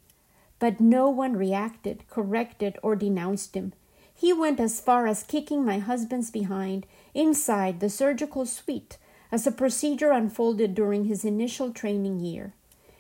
But 0.60 0.80
no 0.80 1.10
one 1.10 1.36
reacted, 1.36 2.04
corrected, 2.10 2.78
or 2.84 2.96
denounced 2.96 3.56
him. 3.56 3.74
He 4.20 4.34
went 4.34 4.60
as 4.60 4.82
far 4.82 5.08
as 5.08 5.24
kicking 5.24 5.64
my 5.64 5.80
husband's 5.80 6.30
behind 6.30 6.86
inside 7.14 7.80
the 7.80 7.90
surgical 7.90 8.46
suite 8.46 8.98
as 9.32 9.46
the 9.46 9.52
procedure 9.52 10.12
unfolded 10.12 10.76
during 10.76 11.06
his 11.06 11.24
initial 11.24 11.72
training 11.72 12.20
year. 12.20 12.54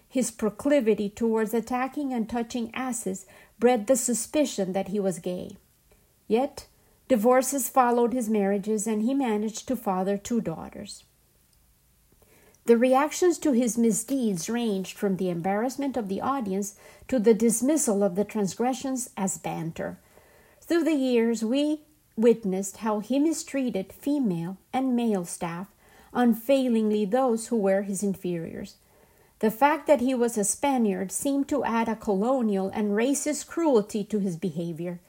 His 0.07 0.31
proclivity 0.31 1.09
towards 1.09 1.53
attacking 1.53 2.13
and 2.13 2.29
touching 2.29 2.71
asses 2.73 3.25
bred 3.59 3.87
the 3.87 3.97
suspicion 3.97 4.71
that 4.71 4.87
he 4.87 4.99
was 5.01 5.19
gay. 5.19 5.57
Yet, 6.29 6.67
divorces 7.09 7.67
followed 7.67 8.13
his 8.13 8.29
marriages, 8.29 8.87
and 8.87 9.01
he 9.01 9.13
managed 9.13 9.67
to 9.67 9.75
father 9.75 10.17
two 10.17 10.39
daughters. 10.39 11.03
The 12.63 12.77
reactions 12.77 13.37
to 13.39 13.51
his 13.51 13.77
misdeeds 13.77 14.49
ranged 14.49 14.97
from 14.97 15.17
the 15.17 15.29
embarrassment 15.29 15.97
of 15.97 16.07
the 16.07 16.21
audience 16.21 16.75
to 17.09 17.19
the 17.19 17.33
dismissal 17.33 18.03
of 18.03 18.15
the 18.15 18.23
transgressions 18.23 19.09
as 19.17 19.37
banter. 19.37 19.99
Through 20.69 20.83
the 20.83 20.93
years, 20.93 21.43
we 21.43 21.81
witnessed 22.15 22.77
how 22.77 22.99
he 22.99 23.17
mistreated 23.17 23.91
female 23.91 24.57
and 24.71 24.95
male 24.95 25.25
staff, 25.25 25.65
unfailingly 26.13 27.05
those 27.05 27.47
who 27.47 27.57
were 27.57 27.81
his 27.81 28.03
inferiors. 28.03 28.75
The 29.39 29.49
fact 29.49 29.87
that 29.87 29.99
he 29.99 30.13
was 30.13 30.37
a 30.37 30.43
Spaniard 30.43 31.11
seemed 31.11 31.47
to 31.47 31.63
add 31.63 31.89
a 31.89 31.95
colonial 31.95 32.69
and 32.69 32.91
racist 32.91 33.47
cruelty 33.47 34.03
to 34.03 34.19
his 34.19 34.37
behavior. 34.37 34.99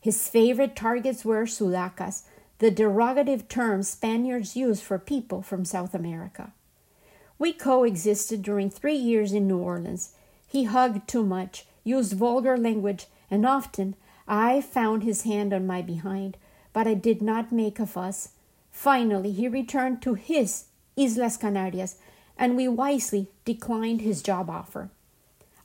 His 0.00 0.28
favorite 0.30 0.74
targets 0.74 1.26
were 1.26 1.44
sudacas, 1.44 2.22
the 2.58 2.70
derogative 2.70 3.48
term 3.48 3.82
Spaniards 3.82 4.56
use 4.56 4.80
for 4.80 4.98
people 4.98 5.42
from 5.42 5.66
South 5.66 5.94
America. 5.94 6.54
We 7.38 7.52
coexisted 7.52 8.40
during 8.40 8.70
three 8.70 8.96
years 8.96 9.34
in 9.34 9.46
New 9.46 9.58
Orleans. 9.58 10.14
He 10.46 10.64
hugged 10.64 11.06
too 11.06 11.22
much, 11.22 11.66
used 11.84 12.14
vulgar 12.14 12.56
language, 12.56 13.08
and 13.30 13.44
often 13.44 13.94
I 14.26 14.60
found 14.60 15.02
his 15.02 15.22
hand 15.22 15.52
on 15.52 15.66
my 15.66 15.82
behind, 15.82 16.36
but 16.72 16.86
I 16.86 16.94
did 16.94 17.20
not 17.20 17.52
make 17.52 17.80
a 17.80 17.86
fuss. 17.86 18.30
Finally, 18.70 19.32
he 19.32 19.48
returned 19.48 20.00
to 20.02 20.14
his 20.14 20.66
Islas 20.96 21.36
Canarias, 21.36 21.96
and 22.36 22.56
we 22.56 22.68
wisely 22.68 23.28
declined 23.44 24.00
his 24.00 24.22
job 24.22 24.48
offer. 24.48 24.90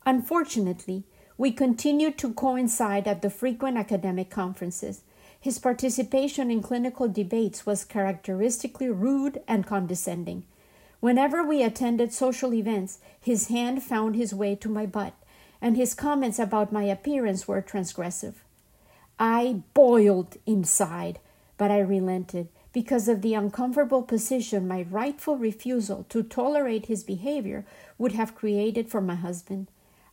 Unfortunately, 0.05 1.03
we 1.37 1.51
continued 1.51 2.17
to 2.17 2.33
coincide 2.33 3.07
at 3.07 3.21
the 3.21 3.29
frequent 3.29 3.77
academic 3.77 4.29
conferences. 4.29 5.01
His 5.39 5.59
participation 5.59 6.49
in 6.49 6.61
clinical 6.61 7.07
debates 7.07 7.65
was 7.65 7.85
characteristically 7.85 8.89
rude 8.89 9.41
and 9.47 9.65
condescending. 9.65 10.45
Whenever 10.99 11.43
we 11.43 11.61
attended 11.61 12.11
social 12.11 12.53
events, 12.53 12.99
his 13.19 13.47
hand 13.47 13.83
found 13.83 14.15
his 14.15 14.33
way 14.33 14.55
to 14.55 14.67
my 14.67 14.87
butt, 14.87 15.13
and 15.61 15.77
his 15.77 15.93
comments 15.93 16.39
about 16.39 16.71
my 16.71 16.83
appearance 16.83 17.47
were 17.47 17.61
transgressive. 17.61 18.35
I 19.19 19.61
boiled 19.73 20.37
inside, 20.45 21.19
but 21.57 21.71
I 21.71 21.79
relented 21.79 22.49
because 22.71 23.07
of 23.07 23.23
the 23.23 23.33
uncomfortable 23.33 24.03
position 24.03 24.67
my 24.67 24.85
rightful 24.91 25.37
refusal 25.37 26.05
to 26.09 26.21
tolerate 26.21 26.85
his 26.85 27.03
behavior 27.03 27.65
would 27.97 28.11
have 28.11 28.35
created 28.35 28.89
for 28.89 29.01
my 29.01 29.15
husband. 29.15 29.67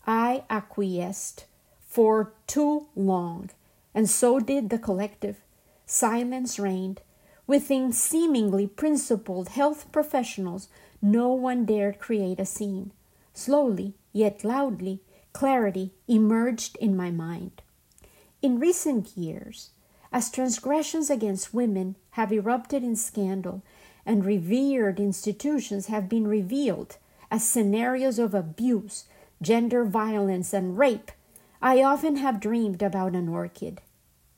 I 0.06 0.44
acquiesced 0.48 1.44
for 1.86 2.32
too 2.46 2.86
long, 2.96 3.50
and 3.94 4.08
so 4.08 4.40
did 4.40 4.70
the 4.70 4.78
collective. 4.78 5.36
Silence 5.84 6.58
reigned. 6.58 7.02
Within 7.46 7.92
seemingly 7.92 8.66
principled 8.66 9.50
health 9.50 9.92
professionals, 9.92 10.68
no 11.02 11.28
one 11.28 11.66
dared 11.66 11.98
create 11.98 12.40
a 12.40 12.46
scene. 12.46 12.90
Slowly, 13.34 13.92
yet 14.14 14.42
loudly, 14.42 15.02
clarity 15.34 15.92
emerged 16.08 16.78
in 16.78 16.96
my 16.96 17.10
mind. 17.10 17.60
In 18.44 18.60
recent 18.60 19.16
years, 19.16 19.70
as 20.12 20.30
transgressions 20.30 21.08
against 21.08 21.54
women 21.54 21.96
have 22.10 22.30
erupted 22.30 22.84
in 22.84 22.94
scandal 22.94 23.62
and 24.04 24.22
revered 24.22 25.00
institutions 25.00 25.86
have 25.86 26.10
been 26.10 26.28
revealed 26.28 26.98
as 27.30 27.48
scenarios 27.48 28.18
of 28.18 28.34
abuse, 28.34 29.06
gender 29.40 29.86
violence, 29.86 30.52
and 30.52 30.76
rape, 30.76 31.10
I 31.62 31.82
often 31.82 32.16
have 32.16 32.38
dreamed 32.38 32.82
about 32.82 33.14
an 33.14 33.30
orchid. 33.30 33.80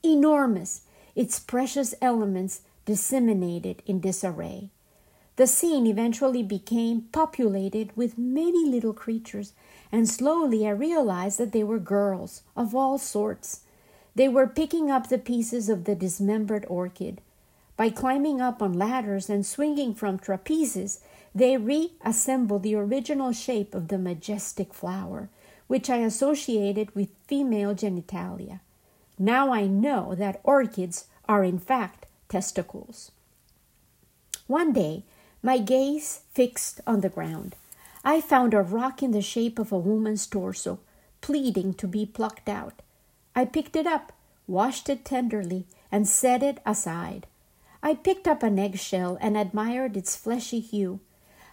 Enormous, 0.01 0.83
its 1.13 1.37
precious 1.37 1.93
elements 2.01 2.61
disseminated 2.85 3.83
in 3.85 3.99
disarray. 3.99 4.69
The 5.35 5.47
scene 5.47 5.85
eventually 5.85 6.43
became 6.43 7.09
populated 7.11 7.91
with 7.97 8.17
many 8.17 8.65
little 8.69 8.93
creatures, 8.93 9.51
and 9.91 10.07
slowly 10.07 10.65
I 10.65 10.69
realized 10.69 11.37
that 11.39 11.51
they 11.51 11.65
were 11.65 11.77
girls 11.77 12.43
of 12.55 12.73
all 12.73 12.97
sorts. 12.97 13.63
They 14.17 14.27
were 14.27 14.47
picking 14.47 14.89
up 14.89 15.09
the 15.09 15.19
pieces 15.19 15.69
of 15.69 15.83
the 15.83 15.93
dismembered 15.93 16.65
orchid. 16.67 17.21
By 17.75 17.91
climbing 17.91 18.41
up 18.41 18.63
on 18.63 18.73
ladders 18.73 19.29
and 19.29 19.45
swinging 19.45 19.93
from 19.93 20.17
trapezes, 20.17 21.01
they 21.35 21.55
reassembled 21.55 22.63
the 22.63 22.73
original 22.73 23.31
shape 23.31 23.75
of 23.75 23.89
the 23.89 23.99
majestic 23.99 24.73
flower, 24.73 25.29
which 25.67 25.87
I 25.87 25.97
associated 25.97 26.95
with 26.95 27.09
female 27.27 27.75
genitalia. 27.75 28.61
Now 29.19 29.53
I 29.53 29.67
know 29.67 30.15
that 30.15 30.41
orchids 30.43 31.05
are 31.29 31.43
in 31.43 31.59
fact 31.59 32.07
testicles. 32.27 33.11
One 34.47 34.73
day, 34.73 35.03
my 35.43 35.59
gaze 35.59 36.21
fixed 36.33 36.81
on 36.87 37.01
the 37.01 37.09
ground. 37.09 37.55
I 38.03 38.21
found 38.21 38.55
a 38.55 38.63
rock 38.63 39.03
in 39.03 39.11
the 39.11 39.21
shape 39.21 39.59
of 39.59 39.71
a 39.71 39.77
woman's 39.77 40.25
torso, 40.25 40.79
pleading 41.21 41.75
to 41.75 41.87
be 41.87 42.03
plucked 42.03 42.49
out. 42.49 42.81
I 43.37 43.45
picked 43.45 43.75
it 43.75 43.85
up, 43.85 44.13
washed 44.47 44.89
it 44.89 45.05
tenderly, 45.05 45.67
and 45.91 46.07
set 46.07 46.41
it 46.41 46.57
aside. 46.65 47.27
I 47.83 47.93
picked 47.93 48.27
up 48.27 48.41
an 48.41 48.57
eggshell 48.57 49.15
and 49.21 49.37
admired 49.37 49.95
its 49.95 50.15
fleshy 50.15 50.59
hue. 50.59 51.01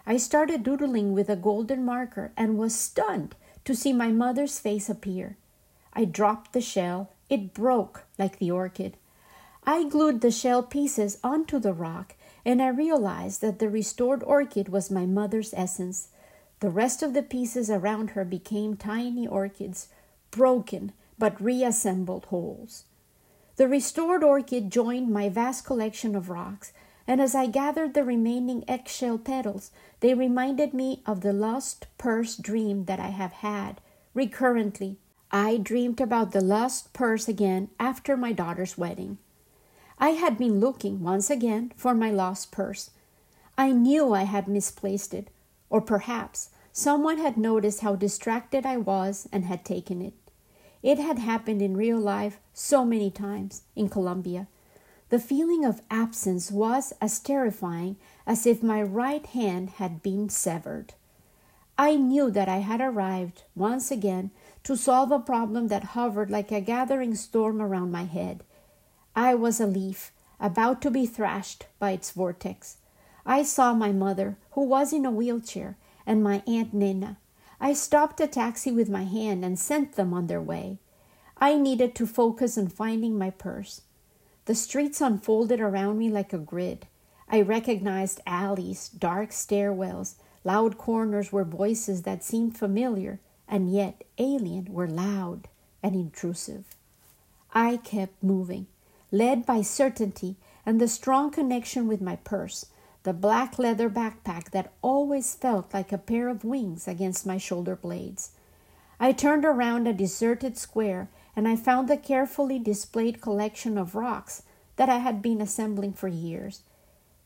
I 0.06 0.16
started 0.16 0.62
doodling 0.62 1.12
with 1.12 1.28
a 1.28 1.36
golden 1.36 1.84
marker 1.84 2.32
and 2.38 2.56
was 2.56 2.74
stunned 2.74 3.36
to 3.66 3.74
see 3.74 3.92
my 3.92 4.10
mother's 4.10 4.58
face 4.58 4.88
appear. 4.88 5.36
I 5.92 6.06
dropped 6.06 6.54
the 6.54 6.62
shell. 6.62 7.10
It 7.28 7.52
broke 7.52 8.04
like 8.18 8.38
the 8.38 8.50
orchid. 8.50 8.96
I 9.66 9.84
glued 9.84 10.22
the 10.22 10.30
shell 10.30 10.62
pieces 10.62 11.18
onto 11.22 11.58
the 11.58 11.74
rock 11.74 12.14
and 12.46 12.62
I 12.62 12.68
realized 12.68 13.42
that 13.42 13.58
the 13.58 13.68
restored 13.68 14.22
orchid 14.22 14.70
was 14.70 14.90
my 14.90 15.04
mother's 15.04 15.52
essence. 15.52 16.08
The 16.60 16.70
rest 16.70 17.02
of 17.02 17.12
the 17.12 17.22
pieces 17.22 17.68
around 17.68 18.12
her 18.12 18.24
became 18.24 18.74
tiny 18.74 19.26
orchids, 19.26 19.88
broken 20.30 20.94
but 21.18 21.40
reassembled 21.40 22.26
wholes. 22.26 22.84
The 23.56 23.68
restored 23.68 24.24
orchid 24.24 24.70
joined 24.70 25.10
my 25.10 25.28
vast 25.28 25.64
collection 25.64 26.16
of 26.16 26.28
rocks, 26.28 26.72
and 27.06 27.20
as 27.20 27.34
I 27.34 27.46
gathered 27.46 27.94
the 27.94 28.02
remaining 28.02 28.64
eggshell 28.66 29.18
petals, 29.18 29.70
they 30.00 30.14
reminded 30.14 30.74
me 30.74 31.02
of 31.06 31.20
the 31.20 31.32
lost 31.32 31.86
purse 31.98 32.36
dream 32.36 32.86
that 32.86 32.98
I 32.98 33.08
have 33.08 33.32
had 33.32 33.80
recurrently. 34.12 34.98
I 35.30 35.56
dreamed 35.56 36.00
about 36.00 36.32
the 36.32 36.40
lost 36.40 36.92
purse 36.92 37.28
again 37.28 37.68
after 37.78 38.16
my 38.16 38.32
daughter's 38.32 38.78
wedding. 38.78 39.18
I 39.98 40.10
had 40.10 40.36
been 40.36 40.60
looking 40.60 41.02
once 41.02 41.30
again 41.30 41.72
for 41.76 41.94
my 41.94 42.10
lost 42.10 42.50
purse. 42.50 42.90
I 43.56 43.70
knew 43.70 44.12
I 44.12 44.24
had 44.24 44.48
misplaced 44.48 45.14
it, 45.14 45.28
or 45.70 45.80
perhaps 45.80 46.50
someone 46.72 47.18
had 47.18 47.36
noticed 47.36 47.80
how 47.80 47.94
distracted 47.94 48.66
I 48.66 48.78
was 48.78 49.28
and 49.30 49.44
had 49.44 49.64
taken 49.64 50.02
it. 50.02 50.14
It 50.84 50.98
had 50.98 51.18
happened 51.18 51.62
in 51.62 51.78
real 51.78 51.98
life 51.98 52.38
so 52.52 52.84
many 52.84 53.10
times 53.10 53.62
in 53.74 53.88
Colombia. 53.88 54.48
The 55.08 55.18
feeling 55.18 55.64
of 55.64 55.80
absence 55.90 56.52
was 56.52 56.92
as 57.00 57.20
terrifying 57.20 57.96
as 58.26 58.44
if 58.44 58.62
my 58.62 58.82
right 58.82 59.24
hand 59.24 59.70
had 59.80 60.02
been 60.02 60.28
severed. 60.28 60.92
I 61.78 61.96
knew 61.96 62.30
that 62.30 62.50
I 62.50 62.58
had 62.58 62.82
arrived 62.82 63.44
once 63.56 63.90
again 63.90 64.30
to 64.64 64.76
solve 64.76 65.10
a 65.10 65.18
problem 65.18 65.68
that 65.68 65.96
hovered 65.96 66.30
like 66.30 66.52
a 66.52 66.60
gathering 66.60 67.14
storm 67.14 67.62
around 67.62 67.90
my 67.90 68.04
head. 68.04 68.44
I 69.16 69.34
was 69.34 69.60
a 69.60 69.66
leaf 69.66 70.12
about 70.38 70.82
to 70.82 70.90
be 70.90 71.06
thrashed 71.06 71.64
by 71.78 71.92
its 71.92 72.10
vortex. 72.10 72.76
I 73.24 73.42
saw 73.42 73.72
my 73.72 73.90
mother, 73.90 74.36
who 74.50 74.64
was 74.64 74.92
in 74.92 75.06
a 75.06 75.10
wheelchair, 75.10 75.78
and 76.04 76.22
my 76.22 76.42
Aunt 76.46 76.74
Nina, 76.74 77.16
I 77.64 77.72
stopped 77.72 78.20
a 78.20 78.26
taxi 78.26 78.70
with 78.70 78.90
my 78.90 79.04
hand 79.04 79.42
and 79.42 79.58
sent 79.58 79.94
them 79.94 80.12
on 80.12 80.26
their 80.26 80.42
way. 80.42 80.80
I 81.38 81.56
needed 81.56 81.94
to 81.94 82.06
focus 82.06 82.58
on 82.58 82.68
finding 82.68 83.16
my 83.16 83.30
purse. 83.30 83.80
The 84.44 84.54
streets 84.54 85.00
unfolded 85.00 85.60
around 85.60 85.96
me 85.96 86.10
like 86.10 86.34
a 86.34 86.38
grid. 86.38 86.86
I 87.26 87.40
recognized 87.40 88.20
alleys, 88.26 88.90
dark 88.90 89.30
stairwells, 89.30 90.16
loud 90.44 90.76
corners 90.76 91.32
where 91.32 91.42
voices 91.42 92.02
that 92.02 92.22
seemed 92.22 92.58
familiar 92.58 93.18
and 93.48 93.72
yet 93.72 94.04
alien 94.18 94.66
were 94.70 94.86
loud 94.86 95.48
and 95.82 95.94
intrusive. 95.94 96.76
I 97.54 97.78
kept 97.78 98.22
moving, 98.22 98.66
led 99.10 99.46
by 99.46 99.62
certainty 99.62 100.36
and 100.66 100.78
the 100.78 100.86
strong 100.86 101.30
connection 101.30 101.88
with 101.88 102.02
my 102.02 102.16
purse 102.16 102.66
the 103.04 103.12
black 103.12 103.58
leather 103.58 103.90
backpack 103.90 104.50
that 104.50 104.72
always 104.80 105.34
felt 105.34 105.74
like 105.74 105.92
a 105.92 105.98
pair 105.98 106.28
of 106.28 106.42
wings 106.42 106.88
against 106.88 107.26
my 107.26 107.36
shoulder 107.36 107.76
blades. 107.76 108.30
I 108.98 109.12
turned 109.12 109.44
around 109.44 109.86
a 109.86 109.92
deserted 109.92 110.56
square 110.56 111.10
and 111.36 111.46
I 111.46 111.54
found 111.54 111.86
the 111.86 111.98
carefully 111.98 112.58
displayed 112.58 113.20
collection 113.20 113.76
of 113.76 113.94
rocks 113.94 114.42
that 114.76 114.88
I 114.88 114.98
had 114.98 115.20
been 115.20 115.42
assembling 115.42 115.92
for 115.92 116.08
years. 116.08 116.62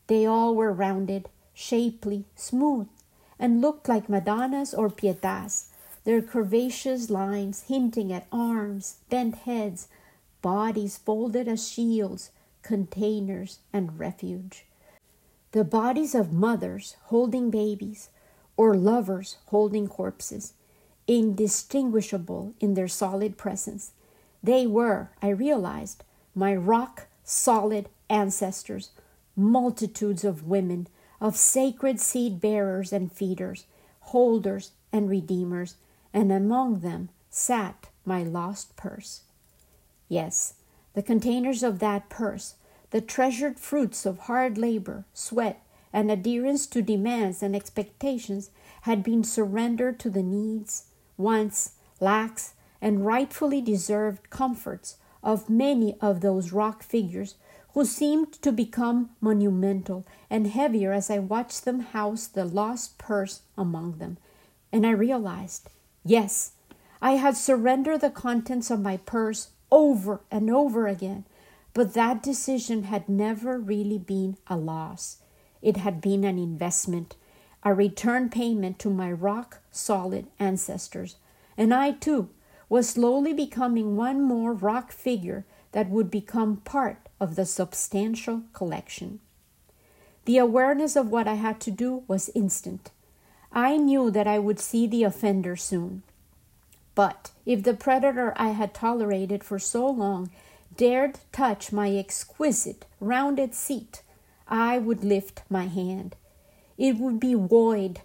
They 0.07 0.25
all 0.25 0.53
were 0.53 0.73
rounded, 0.73 1.29
shapely, 1.53 2.25
smooth, 2.35 2.89
and 3.39 3.61
looked 3.61 3.87
like 3.87 4.09
Madonnas 4.09 4.73
or 4.73 4.89
Pietas, 4.89 5.67
their 6.03 6.21
curvaceous 6.21 7.09
lines 7.09 7.63
hinting 7.69 8.11
at 8.11 8.27
arms, 8.33 8.97
bent 9.09 9.35
heads, 9.35 9.87
bodies 10.41 10.97
folded 10.97 11.47
as 11.47 11.69
shields, 11.69 12.31
containers, 12.63 13.59
and 13.71 13.97
refuge 13.97 14.65
the 15.51 15.63
bodies 15.63 16.13
of 16.13 16.31
mothers 16.31 16.95
holding 17.05 17.49
babies 17.49 18.09
or 18.55 18.75
lovers 18.75 19.37
holding 19.47 19.87
corpses, 19.87 20.53
indistinguishable 21.07 22.53
in 22.59 22.73
their 22.75 22.87
solid 22.87 23.37
presence. 23.37 23.91
They 24.43 24.67
were, 24.67 25.09
I 25.21 25.29
realized, 25.29 26.03
my 26.35 26.55
rock 26.55 27.07
solid 27.23 27.89
ancestors, 28.09 28.91
multitudes 29.35 30.23
of 30.23 30.47
women, 30.47 30.87
of 31.21 31.35
sacred 31.35 31.99
seed 31.99 32.39
bearers 32.39 32.93
and 32.93 33.11
feeders, 33.11 33.65
holders 34.01 34.71
and 34.91 35.09
redeemers, 35.09 35.75
and 36.13 36.31
among 36.31 36.79
them 36.79 37.09
sat 37.29 37.89
my 38.05 38.23
lost 38.23 38.75
purse. 38.75 39.21
Yes, 40.07 40.55
the 40.93 41.03
containers 41.03 41.61
of 41.61 41.79
that 41.79 42.09
purse 42.09 42.55
the 42.91 43.01
treasured 43.01 43.59
fruits 43.59 44.05
of 44.05 44.19
hard 44.19 44.57
labor, 44.57 45.05
sweat, 45.13 45.63
and 45.93 46.11
adherence 46.11 46.67
to 46.67 46.81
demands 46.81 47.41
and 47.41 47.55
expectations 47.55 48.51
had 48.81 49.03
been 49.03 49.23
surrendered 49.23 49.99
to 49.99 50.09
the 50.09 50.23
needs, 50.23 50.85
wants, 51.17 51.73
lacks, 51.99 52.53
and 52.81 53.05
rightfully 53.05 53.61
deserved 53.61 54.29
comforts 54.29 54.97
of 55.23 55.49
many 55.49 55.95
of 55.99 56.21
those 56.21 56.53
rock 56.53 56.81
figures 56.81 57.35
who 57.73 57.85
seemed 57.85 58.33
to 58.33 58.51
become 58.51 59.09
monumental 59.21 60.05
and 60.29 60.47
heavier 60.47 60.91
as 60.91 61.09
I 61.09 61.19
watched 61.19 61.65
them 61.65 61.81
house 61.81 62.25
the 62.25 62.45
lost 62.45 62.97
purse 62.97 63.41
among 63.57 63.97
them. 63.97 64.17
And 64.71 64.85
I 64.85 64.91
realized, 64.91 65.69
yes, 66.03 66.53
I 67.01 67.11
had 67.13 67.37
surrendered 67.37 68.01
the 68.01 68.09
contents 68.09 68.71
of 68.71 68.81
my 68.81 68.97
purse 68.97 69.49
over 69.71 70.21
and 70.31 70.49
over 70.49 70.87
again 70.87 71.25
but 71.79 71.93
that 71.93 72.21
decision 72.21 72.83
had 72.83 73.07
never 73.07 73.57
really 73.57 73.97
been 73.97 74.35
a 74.47 74.57
loss. 74.57 75.19
It 75.61 75.77
had 75.77 76.01
been 76.01 76.25
an 76.25 76.37
investment, 76.37 77.15
a 77.63 77.73
return 77.73 78.29
payment 78.29 78.79
to 78.79 78.89
my 78.89 79.09
rock 79.09 79.61
solid 79.71 80.27
ancestors. 80.39 81.15
And 81.57 81.73
I, 81.73 81.91
too, 81.91 82.31
was 82.67 82.89
slowly 82.89 83.31
becoming 83.31 83.95
one 83.95 84.21
more 84.21 84.51
rock 84.51 84.91
figure 84.91 85.45
that 85.71 85.89
would 85.89 86.11
become 86.11 86.57
part 86.57 87.07
of 87.17 87.37
the 87.37 87.45
substantial 87.45 88.43
collection. 88.51 89.21
The 90.25 90.37
awareness 90.37 90.97
of 90.97 91.07
what 91.07 91.29
I 91.29 91.35
had 91.35 91.61
to 91.61 91.71
do 91.71 92.03
was 92.09 92.29
instant. 92.35 92.91
I 93.53 93.77
knew 93.77 94.11
that 94.11 94.27
I 94.27 94.37
would 94.37 94.59
see 94.59 94.85
the 94.85 95.05
offender 95.05 95.55
soon. 95.55 96.03
But 96.93 97.31
if 97.45 97.63
the 97.63 97.73
predator 97.73 98.33
I 98.35 98.49
had 98.49 98.73
tolerated 98.73 99.45
for 99.45 99.59
so 99.59 99.89
long 99.89 100.29
dared 100.75 101.19
touch 101.31 101.71
my 101.71 101.91
exquisite 101.95 102.85
rounded 102.99 103.53
seat, 103.53 104.01
I 104.47 104.77
would 104.77 105.03
lift 105.03 105.43
my 105.49 105.65
hand. 105.67 106.15
It 106.77 106.97
would 106.97 107.19
be 107.19 107.33
void 107.33 108.01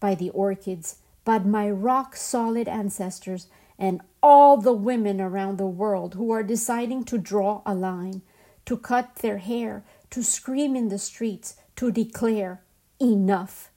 by 0.00 0.14
the 0.14 0.30
orchids, 0.30 0.96
but 1.24 1.46
my 1.46 1.70
rock 1.70 2.16
solid 2.16 2.68
ancestors 2.68 3.48
and 3.78 4.00
all 4.22 4.56
the 4.56 4.72
women 4.72 5.20
around 5.20 5.58
the 5.58 5.66
world 5.66 6.14
who 6.14 6.30
are 6.30 6.42
deciding 6.42 7.04
to 7.04 7.18
draw 7.18 7.62
a 7.64 7.74
line, 7.74 8.22
to 8.66 8.76
cut 8.76 9.16
their 9.16 9.38
hair, 9.38 9.84
to 10.10 10.22
scream 10.22 10.74
in 10.74 10.88
the 10.88 10.98
streets, 10.98 11.56
to 11.76 11.90
declare 11.90 12.60
enough. 13.00 13.70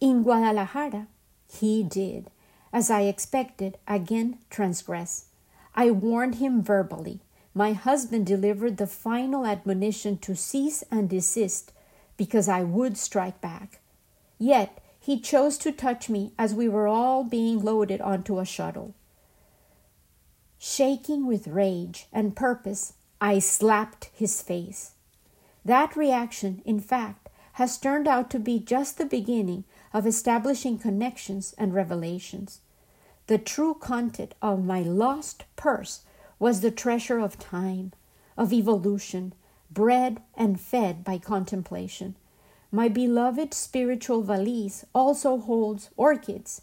In 0.00 0.22
Guadalajara, 0.22 1.08
he 1.52 1.82
did, 1.82 2.30
as 2.72 2.90
I 2.90 3.02
expected, 3.02 3.78
again 3.86 4.38
transgress. 4.50 5.26
I 5.74 5.90
warned 5.90 6.36
him 6.36 6.62
verbally 6.62 7.20
my 7.54 7.72
husband 7.72 8.26
delivered 8.26 8.76
the 8.76 8.86
final 8.86 9.46
admonition 9.46 10.18
to 10.18 10.34
cease 10.34 10.82
and 10.90 11.08
desist, 11.08 11.72
because 12.16 12.48
I 12.48 12.64
would 12.64 12.98
strike 12.98 13.40
back. 13.40 13.80
Yet 14.38 14.80
he 14.98 15.20
chose 15.20 15.56
to 15.58 15.70
touch 15.70 16.08
me 16.08 16.32
as 16.36 16.52
we 16.52 16.68
were 16.68 16.88
all 16.88 17.22
being 17.22 17.62
loaded 17.62 18.00
onto 18.00 18.40
a 18.40 18.44
shuttle. 18.44 18.94
Shaking 20.58 21.26
with 21.26 21.46
rage 21.46 22.06
and 22.12 22.34
purpose, 22.34 22.94
I 23.20 23.38
slapped 23.38 24.10
his 24.12 24.42
face. 24.42 24.92
That 25.64 25.94
reaction, 25.94 26.60
in 26.64 26.80
fact, 26.80 27.28
has 27.52 27.78
turned 27.78 28.08
out 28.08 28.30
to 28.30 28.40
be 28.40 28.58
just 28.58 28.98
the 28.98 29.06
beginning 29.06 29.64
of 29.92 30.06
establishing 30.06 30.78
connections 30.78 31.54
and 31.56 31.72
revelations. 31.72 32.60
The 33.26 33.38
true 33.38 33.74
content 33.74 34.34
of 34.42 34.64
my 34.64 34.80
lost 34.80 35.44
purse 35.56 36.02
was 36.38 36.60
the 36.60 36.70
treasure 36.70 37.18
of 37.18 37.38
time, 37.38 37.92
of 38.36 38.52
evolution, 38.52 39.32
bred 39.70 40.20
and 40.34 40.60
fed 40.60 41.04
by 41.04 41.18
contemplation. 41.18 42.16
My 42.70 42.88
beloved 42.88 43.54
spiritual 43.54 44.22
valise 44.22 44.84
also 44.94 45.38
holds 45.38 45.90
orchids, 45.96 46.62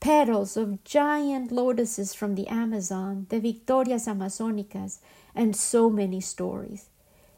petals 0.00 0.56
of 0.56 0.82
giant 0.84 1.52
lotuses 1.52 2.14
from 2.14 2.34
the 2.34 2.48
Amazon, 2.48 3.26
the 3.28 3.40
Victorias 3.40 4.06
Amazonicas, 4.06 5.00
and 5.34 5.54
so 5.54 5.90
many 5.90 6.20
stories. 6.20 6.88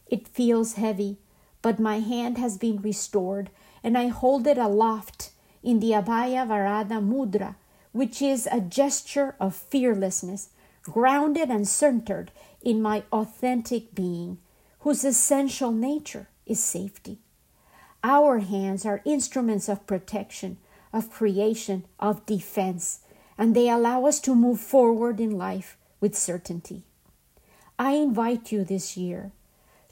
It 0.06 0.28
feels 0.28 0.74
heavy, 0.74 1.18
but 1.62 1.80
my 1.80 1.98
hand 1.98 2.38
has 2.38 2.58
been 2.58 2.80
restored, 2.80 3.50
and 3.82 3.98
I 3.98 4.06
hold 4.06 4.46
it 4.46 4.58
aloft 4.58 5.30
in 5.62 5.80
the 5.80 5.90
Abhaya 5.90 6.46
Varada 6.46 7.00
Mudra, 7.02 7.56
which 7.92 8.20
is 8.20 8.48
a 8.50 8.60
gesture 8.60 9.36
of 9.38 9.54
fearlessness, 9.54 10.50
grounded 10.82 11.48
and 11.48 11.68
centered 11.68 12.30
in 12.62 12.82
my 12.82 13.04
authentic 13.12 13.94
being, 13.94 14.38
whose 14.80 15.04
essential 15.04 15.70
nature 15.70 16.28
is 16.46 16.62
safety. 16.62 17.18
Our 18.02 18.40
hands 18.40 18.84
are 18.84 19.02
instruments 19.04 19.68
of 19.68 19.86
protection, 19.86 20.56
of 20.92 21.10
creation, 21.10 21.84
of 22.00 22.26
defense, 22.26 23.00
and 23.38 23.54
they 23.54 23.68
allow 23.68 24.06
us 24.06 24.20
to 24.20 24.34
move 24.34 24.60
forward 24.60 25.20
in 25.20 25.38
life 25.38 25.76
with 26.00 26.16
certainty. 26.16 26.82
I 27.78 27.92
invite 27.92 28.52
you 28.52 28.64
this 28.64 28.96
year 28.96 29.30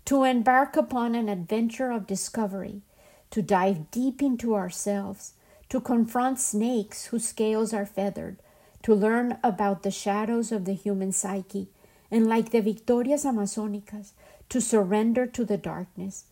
to 0.06 0.24
embark 0.24 0.76
upon 0.76 1.14
an 1.14 1.28
adventure 1.28 1.90
of 1.90 2.06
discovery, 2.06 2.82
to 3.30 3.42
dive 3.42 3.90
deep 3.90 4.20
into 4.20 4.54
ourselves, 4.54 5.34
to 5.70 5.80
confront 5.80 6.38
snakes 6.38 7.06
whose 7.06 7.26
scales 7.26 7.72
are 7.72 7.86
feathered, 7.86 8.36
to 8.82 8.94
learn 8.94 9.38
about 9.42 9.82
the 9.82 9.90
shadows 9.90 10.52
of 10.52 10.64
the 10.64 10.74
human 10.74 11.12
psyche, 11.12 11.68
and 12.10 12.26
like 12.26 12.50
the 12.50 12.60
Victorias 12.60 13.24
Amazonicas, 13.24 14.12
to 14.48 14.60
surrender 14.60 15.26
to 15.26 15.44
the 15.44 15.56
darkness, 15.56 16.24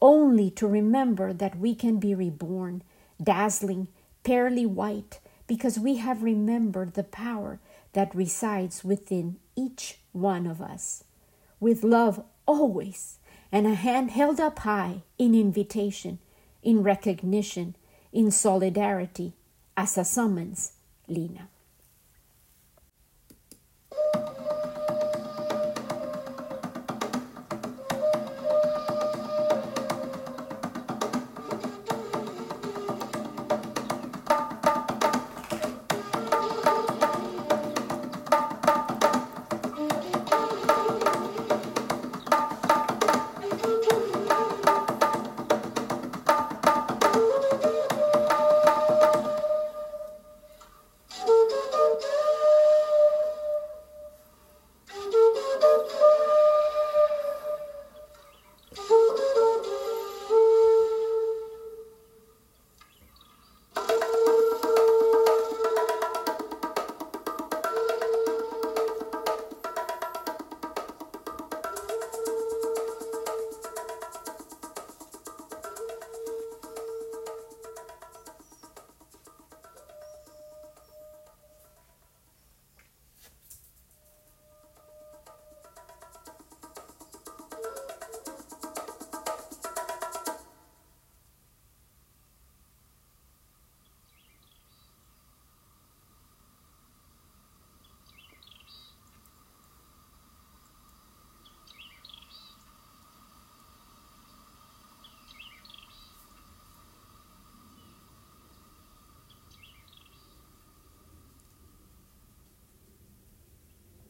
only 0.00 0.48
to 0.50 0.66
remember 0.66 1.32
that 1.32 1.58
we 1.58 1.74
can 1.74 1.98
be 1.98 2.14
reborn, 2.14 2.82
dazzling, 3.22 3.88
pearly 4.22 4.64
white, 4.64 5.18
because 5.46 5.78
we 5.78 5.96
have 5.96 6.22
remembered 6.22 6.94
the 6.94 7.02
power 7.04 7.58
that 7.94 8.14
resides 8.14 8.84
within 8.84 9.36
each 9.56 9.98
one 10.12 10.46
of 10.46 10.60
us. 10.60 11.04
With 11.58 11.82
love 11.82 12.22
always, 12.46 13.18
and 13.50 13.66
a 13.66 13.74
hand 13.74 14.12
held 14.12 14.38
up 14.38 14.60
high 14.60 15.02
in 15.18 15.34
invitation, 15.34 16.18
in 16.62 16.82
recognition, 16.82 17.74
in 18.14 18.30
solidarity, 18.30 19.32
as 19.76 19.98
a 19.98 20.04
summons, 20.04 20.72
Lina. 21.08 21.48